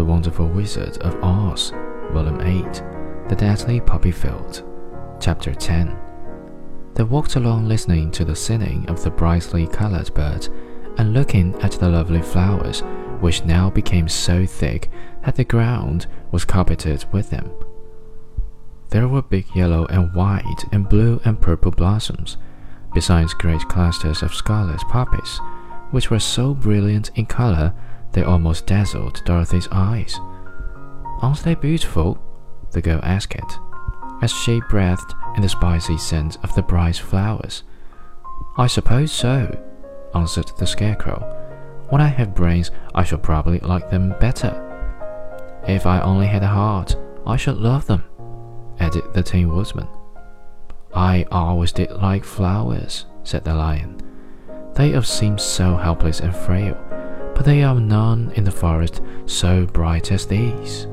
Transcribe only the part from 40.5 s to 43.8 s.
the Scarecrow. When I have brains, I shall probably